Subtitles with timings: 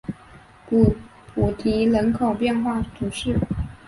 [1.35, 3.37] 普迪人口变化图示